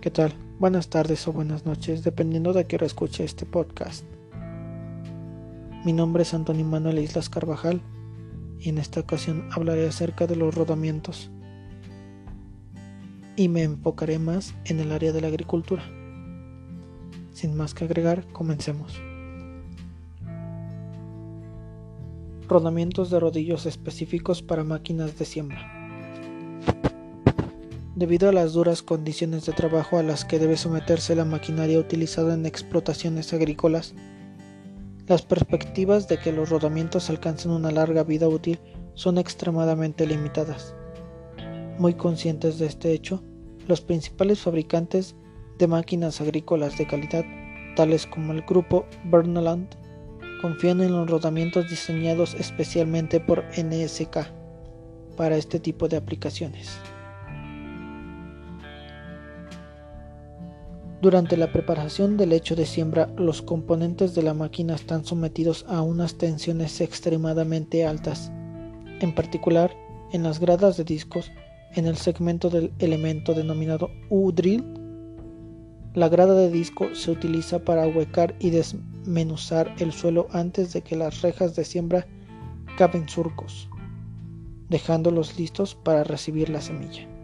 ¿Qué 0.00 0.12
tal? 0.12 0.32
Buenas 0.60 0.90
tardes 0.90 1.26
o 1.26 1.32
buenas 1.32 1.66
noches, 1.66 2.04
dependiendo 2.04 2.52
de 2.52 2.60
a 2.60 2.64
qué 2.68 2.76
hora 2.76 2.86
escuche 2.86 3.24
este 3.24 3.44
podcast. 3.46 4.04
Mi 5.84 5.92
nombre 5.92 6.22
es 6.22 6.34
Antonio 6.34 6.64
Manuel 6.64 7.00
Islas 7.00 7.28
Carvajal 7.28 7.80
y 8.60 8.68
en 8.68 8.78
esta 8.78 9.00
ocasión 9.00 9.48
hablaré 9.50 9.88
acerca 9.88 10.28
de 10.28 10.36
los 10.36 10.54
rodamientos 10.54 11.32
y 13.34 13.48
me 13.48 13.64
enfocaré 13.64 14.20
más 14.20 14.54
en 14.66 14.78
el 14.78 14.92
área 14.92 15.10
de 15.10 15.20
la 15.20 15.26
agricultura. 15.26 15.82
Sin 17.32 17.56
más 17.56 17.74
que 17.74 17.84
agregar, 17.84 18.24
comencemos. 18.28 19.02
Rodamientos 22.46 23.10
de 23.10 23.18
rodillos 23.18 23.66
específicos 23.66 24.42
para 24.42 24.62
máquinas 24.62 25.18
de 25.18 25.24
siembra. 25.24 25.77
Debido 27.98 28.28
a 28.28 28.32
las 28.32 28.52
duras 28.52 28.80
condiciones 28.80 29.44
de 29.44 29.52
trabajo 29.52 29.98
a 29.98 30.04
las 30.04 30.24
que 30.24 30.38
debe 30.38 30.56
someterse 30.56 31.16
la 31.16 31.24
maquinaria 31.24 31.80
utilizada 31.80 32.34
en 32.34 32.46
explotaciones 32.46 33.32
agrícolas, 33.32 33.92
las 35.08 35.22
perspectivas 35.22 36.06
de 36.06 36.16
que 36.18 36.30
los 36.30 36.48
rodamientos 36.48 37.10
alcancen 37.10 37.50
una 37.50 37.72
larga 37.72 38.04
vida 38.04 38.28
útil 38.28 38.60
son 38.94 39.18
extremadamente 39.18 40.06
limitadas. 40.06 40.76
Muy 41.80 41.94
conscientes 41.94 42.60
de 42.60 42.66
este 42.66 42.92
hecho, 42.92 43.20
los 43.66 43.80
principales 43.80 44.38
fabricantes 44.38 45.16
de 45.58 45.66
máquinas 45.66 46.20
agrícolas 46.20 46.78
de 46.78 46.86
calidad, 46.86 47.24
tales 47.74 48.06
como 48.06 48.32
el 48.32 48.42
grupo 48.42 48.86
Berneland, 49.06 49.70
confían 50.40 50.82
en 50.82 50.92
los 50.92 51.10
rodamientos 51.10 51.68
diseñados 51.68 52.34
especialmente 52.34 53.18
por 53.18 53.42
NSK 53.60 54.18
para 55.16 55.36
este 55.36 55.58
tipo 55.58 55.88
de 55.88 55.96
aplicaciones. 55.96 56.78
Durante 61.00 61.36
la 61.36 61.52
preparación 61.52 62.16
del 62.16 62.32
hecho 62.32 62.56
de 62.56 62.66
siembra, 62.66 63.08
los 63.16 63.40
componentes 63.40 64.16
de 64.16 64.22
la 64.24 64.34
máquina 64.34 64.74
están 64.74 65.04
sometidos 65.04 65.64
a 65.68 65.80
unas 65.80 66.18
tensiones 66.18 66.80
extremadamente 66.80 67.86
altas, 67.86 68.32
en 69.00 69.14
particular 69.14 69.76
en 70.12 70.24
las 70.24 70.40
gradas 70.40 70.76
de 70.76 70.82
discos, 70.82 71.30
en 71.76 71.86
el 71.86 71.96
segmento 71.96 72.50
del 72.50 72.72
elemento 72.80 73.32
denominado 73.32 73.90
U-drill. 74.10 74.64
La 75.94 76.08
grada 76.08 76.34
de 76.34 76.50
disco 76.50 76.92
se 76.94 77.12
utiliza 77.12 77.60
para 77.60 77.86
huecar 77.86 78.34
y 78.40 78.50
desmenuzar 78.50 79.72
el 79.78 79.92
suelo 79.92 80.26
antes 80.32 80.72
de 80.72 80.82
que 80.82 80.96
las 80.96 81.22
rejas 81.22 81.54
de 81.54 81.64
siembra 81.64 82.08
caben 82.76 83.08
surcos, 83.08 83.68
dejándolos 84.68 85.38
listos 85.38 85.76
para 85.76 86.02
recibir 86.02 86.48
la 86.48 86.60
semilla. 86.60 87.17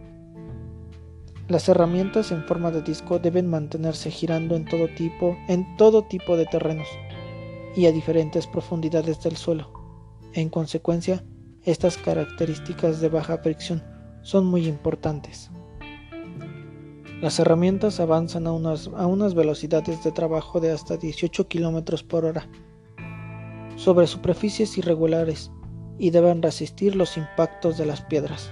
Las 1.47 1.69
herramientas 1.69 2.31
en 2.31 2.43
forma 2.43 2.71
de 2.71 2.81
disco 2.81 3.19
deben 3.19 3.47
mantenerse 3.47 4.09
girando 4.09 4.55
en 4.55 4.65
todo 4.65 4.87
tipo, 4.87 5.37
en 5.47 5.77
todo 5.77 6.03
tipo 6.03 6.37
de 6.37 6.47
terrenos 6.47 6.87
y 7.75 7.85
a 7.85 7.91
diferentes 7.91 8.47
profundidades 8.47 9.21
del 9.21 9.37
suelo. 9.37 9.71
En 10.33 10.49
consecuencia, 10.49 11.23
estas 11.61 11.97
características 11.97 12.99
de 12.99 13.09
baja 13.09 13.37
fricción 13.37 13.83
son 14.23 14.47
muy 14.47 14.67
importantes. 14.67 15.51
Las 17.21 17.37
herramientas 17.37 17.99
avanzan 17.99 18.47
a 18.47 18.51
unas, 18.51 18.87
a 18.87 19.05
unas 19.05 19.35
velocidades 19.35 20.03
de 20.03 20.11
trabajo 20.11 20.59
de 20.59 20.71
hasta 20.71 20.97
18 20.97 21.47
km 21.47 22.03
por 22.07 22.25
hora 22.25 22.49
sobre 23.75 24.07
superficies 24.07 24.79
irregulares 24.79 25.51
y 25.99 26.09
deben 26.09 26.41
resistir 26.41 26.95
los 26.95 27.17
impactos 27.17 27.77
de 27.77 27.85
las 27.85 28.01
piedras 28.01 28.51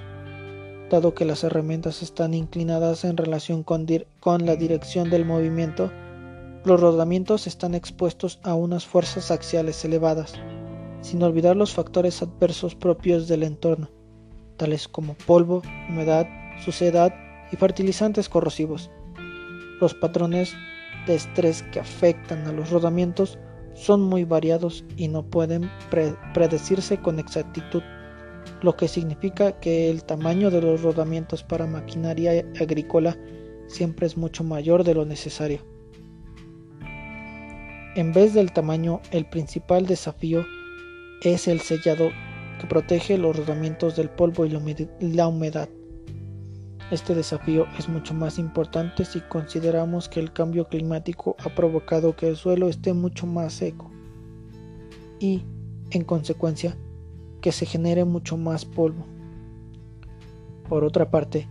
dado 0.90 1.14
que 1.14 1.26
las 1.26 1.44
herramientas 1.44 2.02
están 2.02 2.34
inclinadas 2.34 3.04
en 3.06 3.18
relación 3.18 3.64
con, 3.64 3.86
la 4.46 4.56
dirección 4.56 5.10
del 5.10 5.26
movimiento, 5.26 5.92
los 6.66 6.80
rodamientos 6.80 7.48
están 7.48 7.76
expuestos 7.76 8.40
a 8.44 8.54
unas 8.54 8.86
fuerzas 8.86 9.32
axiales 9.32 9.84
elevadas, 9.86 10.34
sin 11.02 11.22
olvidar 11.24 11.56
los 11.56 11.74
factores 11.74 12.22
adversos 12.22 12.76
propios 12.76 13.28
del 13.28 13.44
entorno, 13.44 13.90
tales 14.58 14.88
como 14.88 15.16
polvo, 15.26 15.62
humedad, 15.90 16.28
suciedad 16.64 17.14
y 17.52 17.56
fertilizantes 17.56 18.30
corrosivos. 18.30 18.90
Los 19.82 19.94
patrones 19.94 20.54
de 21.08 21.16
estrés 21.16 21.64
que 21.72 21.80
afectan 21.80 22.48
a 22.48 22.54
los 22.54 22.70
rodamientos 22.70 23.38
son 23.74 24.02
muy 24.02 24.24
variados 24.24 24.86
y 24.96 25.08
no 25.08 25.24
pueden 25.24 25.70
predecirse 26.34 26.98
con 26.98 27.20
exactitud 27.20 27.82
lo 28.62 28.76
que 28.76 28.88
significa 28.88 29.60
que 29.60 29.90
el 29.90 30.04
tamaño 30.04 30.50
de 30.52 30.62
los 30.62 30.82
rodamientos 30.82 31.44
para 31.44 31.68
maquinaria 31.68 32.46
agrícola 32.60 33.18
siempre 33.68 34.08
es 34.08 34.18
mucho 34.18 34.44
mayor 34.44 34.84
de 34.84 34.94
lo 34.94 35.06
necesario. 35.06 35.60
En 37.96 38.12
vez 38.12 38.34
del 38.34 38.52
tamaño, 38.52 39.02
el 39.12 39.30
principal 39.30 39.86
desafío 39.86 40.46
es 41.22 41.48
el 41.48 41.60
sellado 41.60 42.10
que 42.60 42.68
protege 42.68 43.18
los 43.18 43.38
rodamientos 43.38 43.96
del 43.96 44.10
polvo 44.10 44.46
y 44.46 44.50
la 45.00 45.28
humedad. 45.28 45.70
Este 46.92 47.16
desafío 47.16 47.66
es 47.78 47.90
mucho 47.90 48.14
más 48.14 48.38
importante 48.40 49.06
si 49.06 49.22
consideramos 49.22 50.10
que 50.10 50.20
el 50.20 50.34
cambio 50.34 50.68
climático 50.68 51.36
ha 51.44 51.50
provocado 51.50 52.16
que 52.16 52.28
el 52.28 52.36
suelo 52.36 52.70
esté 52.70 52.94
mucho 52.94 53.26
más 53.26 53.54
seco 53.54 53.92
y, 55.20 55.44
en 55.92 56.04
consecuencia, 56.04 56.78
que 57.44 57.52
se 57.52 57.66
genere 57.66 58.06
mucho 58.06 58.38
más 58.38 58.64
polvo. 58.64 59.06
Por 60.70 60.86
otra 60.86 61.12
parte, 61.12 61.50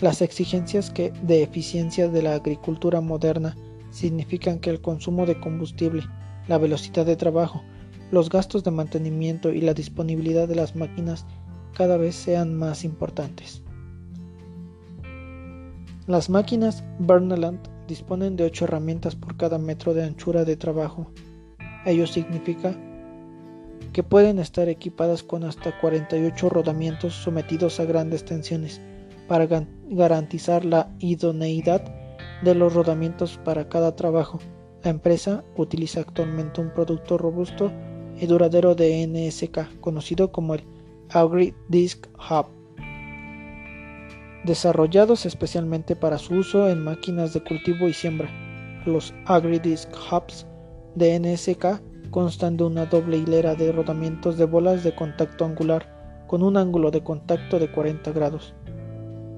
las 0.00 0.22
exigencias 0.22 0.92
de 0.94 1.42
eficiencia 1.42 2.08
de 2.08 2.22
la 2.22 2.34
agricultura 2.34 3.02
moderna 3.02 3.54
significan 3.90 4.58
que 4.58 4.70
el 4.70 4.80
consumo 4.80 5.26
de 5.26 5.38
combustible, 5.38 6.04
la 6.48 6.56
velocidad 6.56 7.04
de 7.04 7.16
trabajo, 7.16 7.62
los 8.10 8.30
gastos 8.30 8.64
de 8.64 8.70
mantenimiento 8.70 9.52
y 9.52 9.60
la 9.60 9.74
disponibilidad 9.74 10.48
de 10.48 10.54
las 10.54 10.74
máquinas 10.74 11.26
cada 11.74 11.98
vez 11.98 12.14
sean 12.14 12.54
más 12.54 12.82
importantes. 12.82 13.62
Las 16.06 16.30
máquinas 16.30 16.82
Berneland 16.98 17.60
disponen 17.88 18.36
de 18.36 18.44
8 18.44 18.64
herramientas 18.64 19.16
por 19.16 19.36
cada 19.36 19.58
metro 19.58 19.92
de 19.92 20.04
anchura 20.04 20.46
de 20.46 20.56
trabajo. 20.56 21.10
Ello 21.84 22.06
significa 22.06 22.74
que 23.96 24.02
pueden 24.02 24.38
estar 24.38 24.68
equipadas 24.68 25.22
con 25.22 25.42
hasta 25.42 25.80
48 25.80 26.50
rodamientos 26.50 27.14
sometidos 27.14 27.80
a 27.80 27.86
grandes 27.86 28.26
tensiones 28.26 28.78
para 29.26 29.48
garantizar 29.88 30.66
la 30.66 30.94
idoneidad 30.98 31.82
de 32.42 32.54
los 32.54 32.74
rodamientos 32.74 33.40
para 33.42 33.70
cada 33.70 33.96
trabajo. 33.96 34.38
La 34.84 34.90
empresa 34.90 35.44
utiliza 35.56 36.00
actualmente 36.00 36.60
un 36.60 36.74
producto 36.74 37.16
robusto 37.16 37.72
y 38.20 38.26
duradero 38.26 38.74
de 38.74 39.06
NSK, 39.06 39.80
conocido 39.80 40.30
como 40.30 40.56
el 40.56 40.64
Agri 41.08 41.54
Disc 41.70 42.06
Hub, 42.18 42.48
desarrollados 44.44 45.24
especialmente 45.24 45.96
para 45.96 46.18
su 46.18 46.34
uso 46.34 46.68
en 46.68 46.84
máquinas 46.84 47.32
de 47.32 47.42
cultivo 47.42 47.88
y 47.88 47.94
siembra. 47.94 48.28
Los 48.84 49.14
Agri 49.24 49.58
Disc 49.58 49.88
Hubs 50.12 50.46
de 50.96 51.18
NSK 51.18 51.80
constan 52.16 52.56
de 52.56 52.64
una 52.64 52.86
doble 52.86 53.18
hilera 53.18 53.54
de 53.54 53.70
rodamientos 53.72 54.38
de 54.38 54.46
bolas 54.46 54.82
de 54.82 54.94
contacto 54.94 55.44
angular 55.44 56.24
con 56.26 56.42
un 56.42 56.56
ángulo 56.56 56.90
de 56.90 57.02
contacto 57.02 57.58
de 57.58 57.70
40 57.70 58.10
grados, 58.12 58.54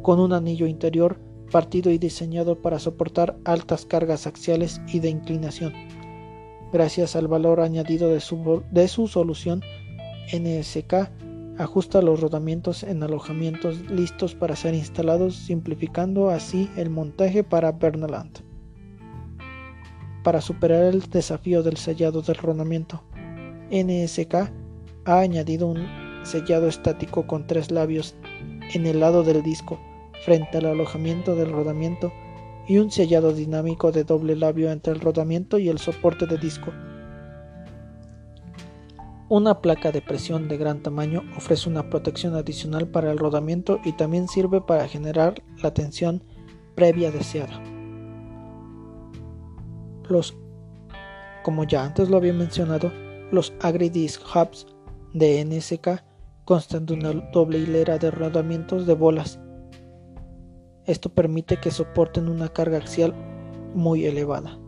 con 0.00 0.20
un 0.20 0.32
anillo 0.32 0.64
interior 0.64 1.18
partido 1.50 1.90
y 1.90 1.98
diseñado 1.98 2.62
para 2.62 2.78
soportar 2.78 3.36
altas 3.44 3.84
cargas 3.84 4.28
axiales 4.28 4.80
y 4.86 5.00
de 5.00 5.08
inclinación. 5.08 5.72
Gracias 6.72 7.16
al 7.16 7.26
valor 7.26 7.62
añadido 7.62 8.10
de 8.10 8.20
su, 8.20 8.62
de 8.70 8.86
su 8.86 9.08
solución, 9.08 9.60
NSK 10.32 11.10
ajusta 11.58 12.00
los 12.00 12.20
rodamientos 12.20 12.84
en 12.84 13.02
alojamientos 13.02 13.90
listos 13.90 14.36
para 14.36 14.54
ser 14.54 14.74
instalados, 14.74 15.34
simplificando 15.34 16.30
así 16.30 16.70
el 16.76 16.90
montaje 16.90 17.42
para 17.42 17.72
Berneland 17.72 18.47
para 20.22 20.40
superar 20.40 20.84
el 20.84 21.00
desafío 21.02 21.62
del 21.62 21.76
sellado 21.76 22.22
del 22.22 22.36
rodamiento. 22.36 23.02
NSK 23.70 24.34
ha 25.04 25.18
añadido 25.20 25.66
un 25.66 25.86
sellado 26.24 26.68
estático 26.68 27.26
con 27.26 27.46
tres 27.46 27.70
labios 27.70 28.16
en 28.74 28.86
el 28.86 29.00
lado 29.00 29.22
del 29.22 29.42
disco 29.42 29.78
frente 30.24 30.58
al 30.58 30.66
alojamiento 30.66 31.34
del 31.34 31.52
rodamiento 31.52 32.12
y 32.66 32.78
un 32.78 32.90
sellado 32.90 33.32
dinámico 33.32 33.92
de 33.92 34.04
doble 34.04 34.36
labio 34.36 34.70
entre 34.70 34.92
el 34.92 35.00
rodamiento 35.00 35.58
y 35.58 35.68
el 35.68 35.78
soporte 35.78 36.26
de 36.26 36.36
disco. 36.36 36.72
Una 39.30 39.60
placa 39.60 39.92
de 39.92 40.00
presión 40.00 40.48
de 40.48 40.56
gran 40.56 40.82
tamaño 40.82 41.22
ofrece 41.36 41.68
una 41.68 41.88
protección 41.90 42.34
adicional 42.34 42.88
para 42.88 43.10
el 43.10 43.18
rodamiento 43.18 43.78
y 43.84 43.92
también 43.92 44.28
sirve 44.28 44.60
para 44.60 44.88
generar 44.88 45.42
la 45.62 45.72
tensión 45.72 46.22
previa 46.74 47.10
deseada. 47.10 47.77
Los, 50.08 50.36
como 51.42 51.64
ya 51.64 51.84
antes 51.84 52.08
lo 52.08 52.16
había 52.16 52.32
mencionado, 52.32 52.90
los 53.30 53.52
AgriDisc 53.60 54.22
Hubs 54.34 54.66
de 55.12 55.44
NSK 55.44 56.02
constan 56.44 56.86
de 56.86 56.94
una 56.94 57.12
doble 57.12 57.58
hilera 57.58 57.98
de 57.98 58.10
rodamientos 58.10 58.86
de 58.86 58.94
bolas. 58.94 59.38
Esto 60.86 61.10
permite 61.10 61.58
que 61.58 61.70
soporten 61.70 62.28
una 62.28 62.48
carga 62.48 62.78
axial 62.78 63.14
muy 63.74 64.06
elevada. 64.06 64.58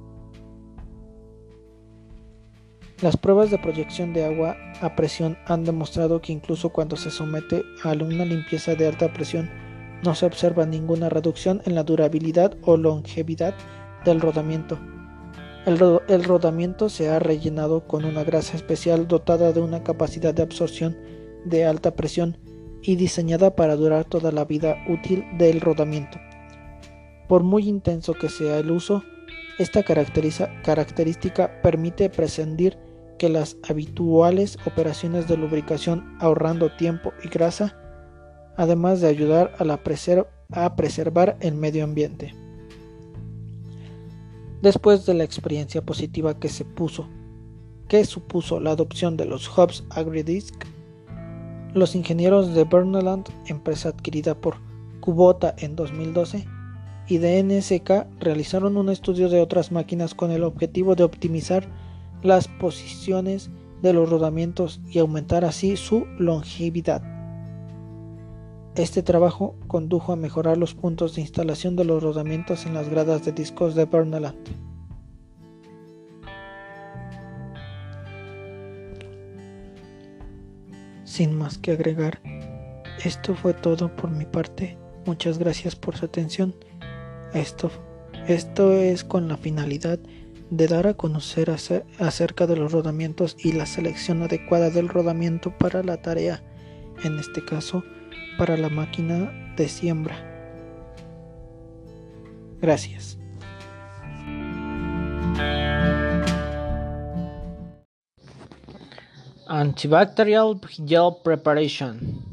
Las 3.00 3.16
pruebas 3.16 3.50
de 3.50 3.56
proyección 3.56 4.12
de 4.12 4.26
agua 4.26 4.56
a 4.82 4.94
presión 4.94 5.38
han 5.46 5.64
demostrado 5.64 6.20
que 6.20 6.32
incluso 6.32 6.69
cuando 6.69 6.96
se 6.96 7.10
somete 7.10 7.62
a 7.82 7.92
una 7.92 8.26
limpieza 8.26 8.75
de 8.75 8.87
alta 8.87 9.10
presión 9.10 9.48
no 10.04 10.14
se 10.14 10.26
observa 10.26 10.66
ninguna 10.66 11.08
reducción 11.08 11.62
en 11.64 11.75
la 11.75 11.82
durabilidad 11.82 12.58
o 12.62 12.76
longevidad 12.76 13.54
del 14.04 14.20
rodamiento. 14.20 14.78
El, 15.67 16.25
rodamiento 16.25 16.89
se 16.89 17.11
ha 17.11 17.19
rellenado 17.19 17.87
con 17.87 18.07
una 18.07 18.25
grasa 18.25 18.57
especial 18.57 19.07
dotada 19.07 19.53
de 19.53 19.61
una 19.61 19.83
capacidad 19.83 20.33
de 20.33 20.43
absorción 20.43 20.97
de 21.45 21.67
alta 21.67 21.95
presión 21.95 22.39
y 22.83 22.97
diseñada 22.97 23.55
para 23.55 23.77
durar 23.77 24.07
toda 24.07 24.33
la 24.33 24.47
vida 24.47 24.77
útil 24.89 25.25
del 25.37 25.61
rodamiento. 25.61 26.19
Por 27.29 27.43
muy 27.43 27.69
intenso 27.69 28.15
que 28.15 28.31
sea 28.31 28.59
el 28.59 28.71
uso, 28.71 29.05
esta 29.59 29.83
característica 29.83 31.61
permite 31.62 32.09
prescindir 32.09 32.79
que 33.19 33.29
las 33.29 33.59
habituales 33.69 34.57
operaciones 34.65 35.29
de 35.29 35.37
lubricación 35.37 36.17
ahorrando 36.21 36.75
tiempo 36.75 37.12
y 37.23 37.29
grasa, 37.29 37.77
además 38.57 39.03
de 39.03 39.09
ayudar 39.09 39.53
a, 39.59 40.75
preservar 40.75 41.37
el 41.41 41.55
medio 41.55 41.85
ambiente. 41.85 42.35
Después 44.62 45.07
de 45.07 45.15
la 45.15 45.25
experiencia 45.25 45.81
positiva 45.81 46.39
que 46.39 46.51
se 46.51 46.67
puso, 46.67 47.09
que 47.89 48.05
supuso 48.05 48.61
la 48.61 48.73
adopción 48.73 49.17
de 49.17 49.25
los 49.25 49.49
hubs 49.57 49.85
AgriDisc, 49.91 50.55
los 51.73 51.95
ingenieros 51.95 52.55
de 52.55 52.65
Berneland, 52.65 53.29
empresa 53.47 53.89
adquirida 53.89 54.35
por 54.35 54.57
Kubota 55.01 55.55
en 55.59 55.77
2012, 55.77 56.47
y 57.09 57.19
de 57.19 57.43
NSK 57.43 58.07
realizaron 58.21 58.77
un 58.77 58.91
estudio 58.91 59.29
de 59.29 59.41
otras 59.41 59.73
máquinas 59.73 60.15
con 60.15 60.31
el 60.31 60.45
objetivo 60.45 60.95
de 60.95 61.05
optimizar 61.05 61.67
las 62.23 62.47
posiciones 62.47 63.51
de 63.83 63.95
los 63.95 64.11
rodamientos 64.11 64.81
y 64.91 64.99
aumentar 64.99 65.45
así 65.45 65.77
su 65.77 66.07
longevidad. 66.19 67.19
Este 68.76 69.02
trabajo 69.02 69.56
condujo 69.67 70.12
a 70.12 70.17
mejorar 70.17 70.56
los 70.56 70.75
puntos 70.75 71.17
de 71.17 71.22
instalación 71.22 71.75
de 71.75 71.84
los 71.84 72.02
rodamientos 72.02 72.67
en 72.67 72.75
las 72.75 72.88
gradas 72.88 73.25
de 73.25 73.32
discos 73.32 73.75
de 73.75 73.84
Berneland. 73.84 74.37
Sin 81.05 81.37
más 81.37 81.58
que 81.58 81.72
agregar, 81.72 82.20
esto 83.05 83.34
fue 83.34 83.55
todo 83.55 83.94
por 83.96 84.12
mi 84.12 84.25
parte. 84.25 84.78
Muchas 85.05 85.38
gracias 85.38 85.75
por 85.75 85.96
su 85.96 86.05
atención. 86.05 86.55
Esto, 87.34 87.73
esto 88.28 88.73
es 88.73 89.02
con 89.02 89.26
la 89.26 89.37
finalidad 89.37 89.99
de 90.50 90.69
dar 90.69 90.87
a 90.87 90.94
conocer 90.94 91.50
acerca 91.50 92.46
de 92.46 92.56
los 92.56 92.70
rodamientos 92.70 93.37
y 93.37 93.52
la 93.52 93.66
selección 93.66 94.23
adecuada 94.23 94.70
del 94.70 94.88
rodamiento 94.88 95.56
para 95.58 95.82
la 95.82 96.00
tarea, 96.00 96.43
en 97.02 97.19
este 97.19 97.44
caso 97.44 97.82
para 98.40 98.56
la 98.56 98.70
máquina 98.70 99.31
de 99.54 99.69
siembra. 99.69 100.16
Gracias. 102.62 103.19
Antibacterial 109.46 110.58
gel 110.87 111.19
preparation. 111.22 112.25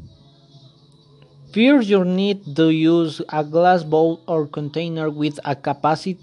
First, 1.52 1.90
you 1.90 2.06
need 2.06 2.56
to 2.56 2.70
use 2.70 3.20
a 3.28 3.44
glass 3.44 3.84
bowl 3.84 4.22
or 4.26 4.46
container 4.46 5.10
with 5.10 5.38
a 5.44 5.54
capacity 5.54 6.18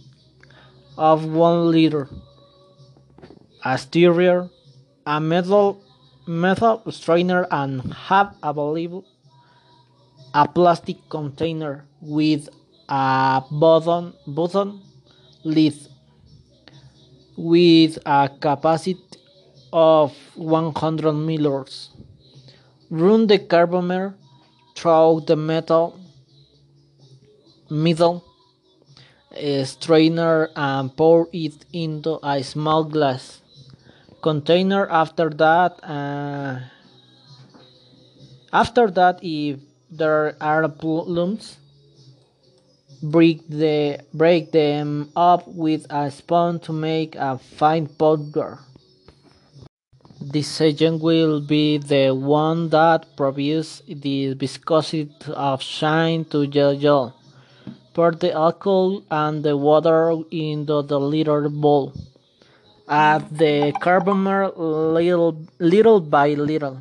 of 0.98 1.26
1 1.26 1.70
liter. 1.70 2.10
A 3.64 3.78
stirrer, 3.78 4.50
a 5.06 5.20
metal, 5.20 5.78
metal 6.26 6.82
strainer, 6.90 7.46
and 7.52 7.94
have 7.94 8.34
available 8.42 9.06
a 10.36 10.46
plastic 10.46 10.98
container 11.08 11.86
with 12.02 12.50
a 12.90 13.42
button, 13.50 14.14
button 14.28 14.82
lid 15.46 15.74
with 17.38 17.98
a 18.06 18.30
capacity 18.42 19.00
of 19.72 20.12
100 20.36 21.14
milliliters. 21.14 21.88
Run 22.90 23.28
the 23.28 23.40
carbomer 23.40 24.16
through 24.76 25.24
the 25.26 25.38
metal 25.38 26.00
middle 27.70 28.24
strainer 29.64 30.50
and 30.56 30.96
pour 30.96 31.28
it 31.32 31.66
into 31.74 32.20
a 32.24 32.44
small 32.44 32.84
glass 32.84 33.42
container 34.22 34.88
after 34.90 35.30
that 35.30 35.80
uh, 35.84 36.60
after 38.54 38.90
that 38.92 39.20
if 39.22 39.60
there 39.98 40.36
are 40.42 40.68
lumps 40.84 41.58
break 43.02 43.48
the 43.50 44.00
break 44.14 44.52
them 44.52 45.10
up 45.16 45.48
with 45.48 45.86
a 45.90 46.10
spoon 46.10 46.60
to 46.60 46.74
make 46.74 47.16
a 47.16 47.38
fine 47.38 47.88
powder 47.88 48.60
this 50.36 50.60
agent 50.60 51.02
will 51.04 51.40
be 51.40 51.78
the 51.78 52.10
one 52.10 52.70
that 52.70 53.16
produces 53.16 53.84
the 53.88 54.34
viscosity 54.34 55.12
of 55.28 55.62
shine 55.62 56.26
to 56.26 56.48
gel 56.48 56.76
gel. 56.76 57.16
Pour 57.94 58.12
the 58.12 58.34
alcohol 58.34 59.04
and 59.12 59.44
the 59.44 59.56
water 59.56 60.12
into 60.32 60.82
the 60.82 61.00
little 61.00 61.50
bowl. 61.50 61.94
Add 62.90 63.38
the 63.38 63.72
carbomer 63.80 64.52
little, 64.58 65.46
little 65.60 66.00
by 66.02 66.30
little. 66.34 66.80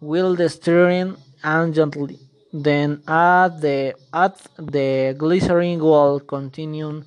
Wheel 0.00 0.34
the 0.34 0.48
steering 0.48 1.16
and 1.44 1.74
gently. 1.74 2.25
Then 2.52 3.02
add 3.06 3.60
the 3.60 3.94
add 4.12 4.34
the 4.58 5.14
glycerin 5.18 5.78
wheel. 5.80 6.20
Continue 6.20 7.02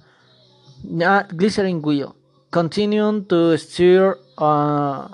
uh, 1.03 1.24
glycerin 1.24 1.81
wheel. 1.81 2.15
Continue 2.51 3.21
to 3.30 3.57
stir 3.57 4.18
uh, 4.38 5.07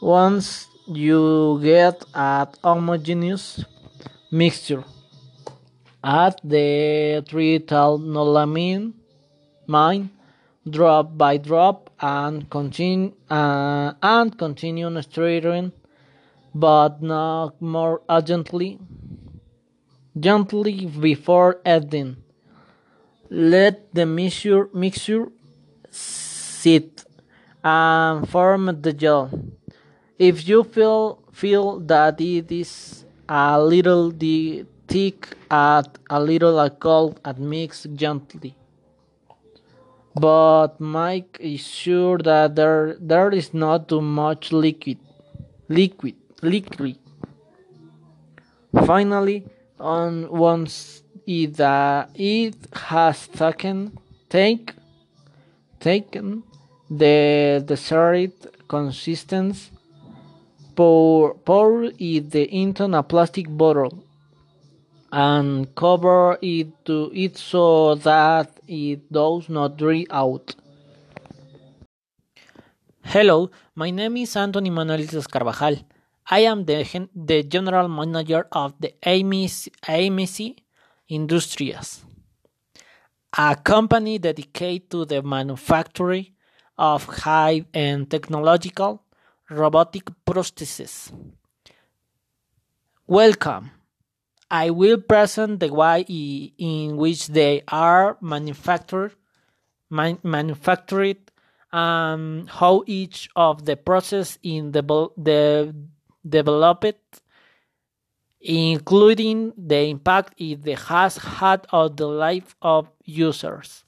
once 0.00 0.68
you 0.86 1.58
get 1.62 2.04
a 2.14 2.48
homogeneous 2.62 3.64
mixture. 4.30 4.84
Add 6.02 6.40
the 6.44 7.24
triethanolamine 7.26 8.92
mine 9.66 10.10
drop 10.68 11.16
by 11.16 11.36
drop 11.36 11.90
and 12.00 12.48
continue 12.50 13.12
uh, 13.30 13.92
and 14.02 14.38
continue 14.38 15.02
stirring, 15.02 15.72
but 16.54 17.02
not 17.02 17.60
more 17.60 18.02
urgently. 18.08 18.78
Gently 20.18 20.86
before 20.86 21.60
adding. 21.66 22.16
Let 23.30 23.92
the 23.92 24.06
mixture 24.06 24.68
mixture 24.72 25.26
sit 25.90 27.04
and 27.64 28.28
form 28.28 28.80
the 28.80 28.92
gel. 28.92 29.30
If 30.18 30.46
you 30.46 30.62
feel 30.62 31.18
feel 31.32 31.80
that 31.80 32.20
it 32.20 32.52
is 32.52 33.04
a 33.28 33.60
little 33.60 34.12
thick, 34.86 35.36
add 35.50 35.98
a 36.08 36.20
little 36.20 36.60
alcohol 36.60 37.18
and 37.24 37.38
mix 37.38 37.86
gently. 37.94 38.54
But 40.14 40.78
make 40.78 41.40
sure 41.56 42.18
that 42.18 42.54
there 42.54 42.94
there 43.00 43.30
is 43.30 43.52
not 43.52 43.88
too 43.88 44.00
much 44.00 44.52
liquid, 44.52 44.98
liquid, 45.68 46.14
liquid. 46.40 46.98
Finally, 48.86 49.46
on 49.78 50.28
once 50.30 51.02
it, 51.26 51.60
uh, 51.60 52.06
it 52.14 52.54
has 52.72 53.26
taken 53.28 53.98
take 54.28 54.72
taken 55.80 56.42
the 56.90 57.62
desired 57.66 58.32
consistency, 58.68 59.70
pour 60.74 61.34
pour 61.34 61.84
it 61.98 62.34
into 62.34 62.84
a 62.84 63.02
plastic 63.02 63.46
bottle 63.48 64.04
and 65.12 65.72
cover 65.74 66.38
it 66.42 66.68
to 66.84 67.10
it 67.14 67.36
so 67.36 67.94
that 67.94 68.50
it 68.66 69.00
does 69.12 69.48
not 69.48 69.76
dry 69.76 70.04
out. 70.10 70.54
Hello, 73.02 73.50
my 73.74 73.90
name 73.90 74.16
is 74.16 74.34
Anthony 74.34 74.70
Manuelitos 74.70 75.28
Carvajal. 75.30 75.76
I 76.30 76.40
am 76.40 76.64
the, 76.64 77.08
the 77.14 77.42
general 77.42 77.88
manager 77.88 78.46
of 78.50 78.74
the 78.80 78.94
AMC, 79.04 79.68
AMC 79.82 80.56
Industries, 81.08 82.02
a 83.36 83.56
company 83.56 84.18
dedicated 84.18 84.90
to 84.90 85.04
the 85.04 85.22
manufacturing 85.22 86.28
of 86.78 87.04
high-end 87.04 88.10
technological 88.10 89.02
robotic 89.50 90.04
prostheses. 90.26 91.12
Welcome. 93.06 93.70
I 94.50 94.70
will 94.70 94.98
present 95.02 95.60
the 95.60 95.72
way 95.72 96.00
in 96.02 96.96
which 96.96 97.26
they 97.28 97.62
are 97.68 98.16
manufactured, 98.22 99.14
man, 99.90 100.18
manufactured, 100.22 101.18
and 101.70 102.48
how 102.48 102.82
each 102.86 103.28
of 103.36 103.66
the 103.66 103.76
process 103.76 104.38
in 104.42 104.72
the, 104.72 104.82
the 105.16 105.74
developed, 106.28 107.22
including 108.40 109.52
the 109.56 109.86
impact 109.86 110.34
it 110.38 110.66
has 110.78 111.16
had 111.16 111.66
on 111.72 111.96
the 111.96 112.06
life 112.06 112.56
of 112.62 112.90
users. 113.04 113.84